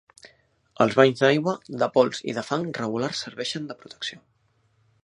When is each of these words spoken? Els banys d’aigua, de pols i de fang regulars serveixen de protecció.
Els 0.85 0.95
banys 0.99 1.21
d’aigua, 1.25 1.53
de 1.83 1.91
pols 1.99 2.23
i 2.33 2.35
de 2.39 2.45
fang 2.49 2.67
regulars 2.81 3.23
serveixen 3.27 3.71
de 3.73 3.79
protecció. 3.85 4.25